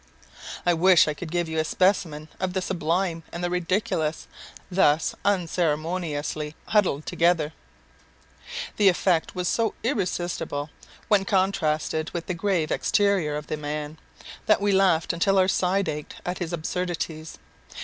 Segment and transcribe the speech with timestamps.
[0.65, 4.25] I wish I could give you a specimen of the sublime and the ridiculous,
[4.71, 7.53] thus unceremoniously huddled together.
[8.77, 10.71] The effect was so irresistible,
[11.07, 13.99] when contrasted with the grave exterior of the man;
[14.47, 17.37] that we laughed until our side ached at his absurdities.